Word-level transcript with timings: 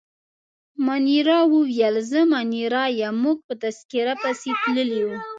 مانیرا 0.85 1.39
وویل: 1.53 1.95
زه 2.11 2.19
مانیرا 2.31 2.83
یم، 2.99 3.15
موږ 3.23 3.37
په 3.47 3.53
تذکیره 3.63 4.13
پسې 4.21 4.49
تللي 4.61 5.01
وو. 5.07 5.15